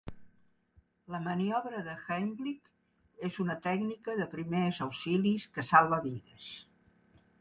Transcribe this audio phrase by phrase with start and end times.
[1.15, 6.49] La maniobra d'Heimlich és una tècnica de primers auxilis que salva vides.